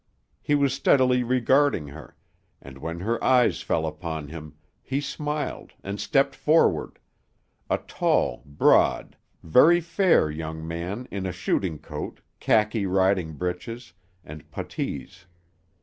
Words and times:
He 0.41 0.55
was 0.55 0.73
steadily 0.73 1.21
regarding 1.21 1.89
her, 1.89 2.15
and 2.59 2.79
when 2.79 3.01
her 3.01 3.23
eyes 3.23 3.61
fell 3.61 3.85
upon 3.85 4.29
him, 4.29 4.55
he 4.81 4.99
smiled 4.99 5.73
and 5.83 6.01
stepped 6.01 6.33
forward 6.33 6.97
a 7.69 7.77
tall, 7.77 8.41
broad, 8.43 9.15
very 9.43 9.79
fair 9.79 10.31
young 10.31 10.67
man 10.67 11.07
in 11.11 11.27
a 11.27 11.31
shooting 11.31 11.77
coat, 11.77 12.21
khaki 12.39 12.87
riding 12.87 13.33
breeches, 13.33 13.93
and 14.25 14.49
puttees. 14.49 15.27